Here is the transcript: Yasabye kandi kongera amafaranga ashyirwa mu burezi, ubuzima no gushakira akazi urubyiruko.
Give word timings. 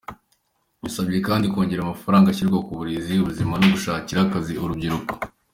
Yasabye 0.83 1.17
kandi 1.27 1.45
kongera 1.53 1.81
amafaranga 1.83 2.27
ashyirwa 2.29 2.57
mu 2.65 2.73
burezi, 2.79 3.13
ubuzima 3.19 3.53
no 3.57 3.67
gushakira 3.73 4.19
akazi 4.23 4.53
urubyiruko. 4.63 5.11